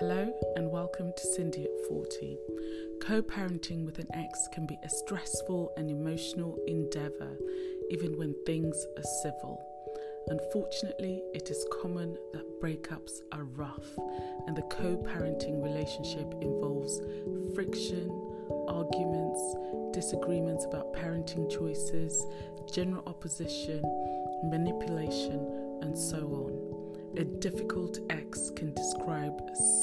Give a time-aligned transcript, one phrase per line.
[0.00, 2.38] and welcome to Cindy at 40.
[3.00, 7.36] Co parenting with an ex can be a stressful and emotional endeavour,
[7.90, 9.60] even when things are civil.
[10.28, 13.98] Unfortunately, it is common that breakups are rough,
[14.46, 17.00] and the co parenting relationship involves
[17.56, 18.08] friction,
[18.68, 19.56] arguments,
[19.92, 22.24] disagreements about parenting choices,
[22.72, 23.82] general opposition,
[24.44, 26.68] manipulation, and so on.
[27.16, 28.27] A difficult ex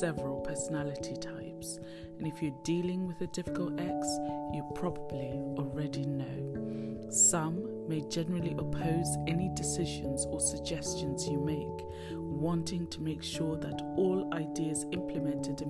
[0.06, 1.80] several personality types,
[2.20, 4.08] and if you're dealing with a difficult ex,
[4.54, 7.10] you probably already know.
[7.10, 13.82] Some may generally oppose any decisions or suggestions you make, wanting to make sure that
[13.98, 15.64] all ideas implemented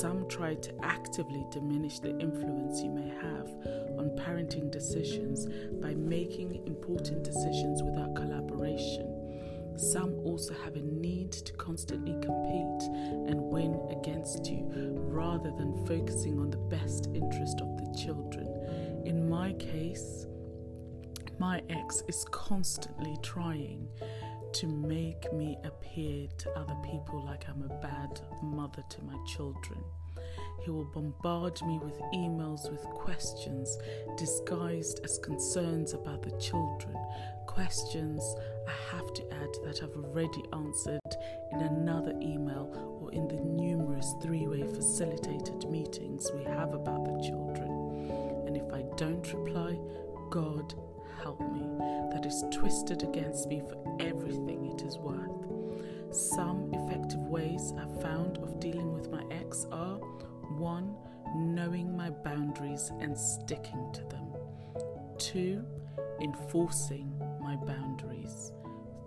[0.00, 3.48] Some try to actively diminish the influence you may have
[3.98, 5.46] on parenting decisions
[5.82, 9.74] by making important decisions without collaboration.
[9.76, 12.82] Some also have a need to constantly compete
[13.28, 14.68] and win against you
[15.10, 19.02] rather than focusing on the best interest of the children.
[19.04, 20.26] In my case,
[21.38, 23.88] my ex is constantly trying
[24.52, 29.78] to make me appear to other people like I'm a bad mother to my children.
[30.64, 33.78] He will bombard me with emails with questions
[34.16, 36.96] disguised as concerns about the children.
[37.46, 38.22] Questions
[38.66, 41.00] I have to add that I've already answered
[41.52, 47.22] in another email or in the numerous three way facilitated meetings we have about the
[47.26, 48.44] children.
[48.46, 49.78] And if I don't reply,
[50.30, 50.74] God
[51.22, 51.66] help me.
[52.12, 55.46] That is twisted against me for everything it is worth.
[56.14, 59.96] Some effective ways I've found of dealing with my ex are
[60.56, 60.96] 1.
[61.36, 64.32] Knowing my boundaries and sticking to them.
[65.18, 65.62] 2.
[66.22, 68.52] Enforcing my boundaries.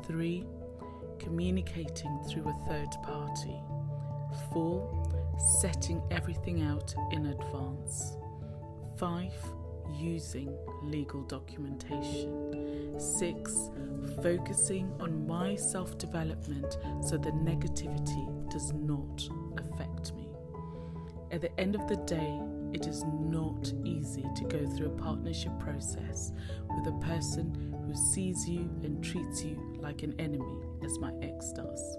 [0.06, 0.45] 3.
[1.17, 3.60] Communicating through a third party.
[4.54, 5.39] 4.
[5.60, 8.17] Setting everything out in advance.
[8.98, 9.33] 5.
[9.98, 13.00] Using legal documentation.
[13.00, 13.72] 6.
[14.22, 20.28] Focusing on my self development so the negativity does not affect me.
[21.32, 22.42] At the end of the day,
[22.74, 26.32] it is not easy to go through a partnership process
[26.70, 31.52] with a person who sees you and treats you like an enemy, as my ex
[31.52, 31.98] does.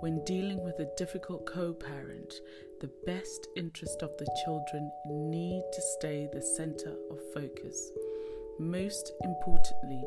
[0.00, 2.40] When dealing with a difficult co parent,
[2.80, 7.92] the best interest of the children need to stay the center of focus.
[8.58, 10.02] Most importantly,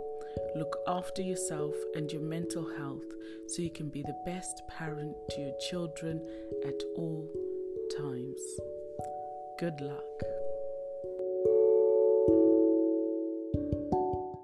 [0.56, 3.06] look after yourself and your mental health
[3.48, 6.20] so you can be the best parent to your children
[6.66, 7.30] at all
[7.96, 8.42] times.
[9.60, 10.33] Good luck.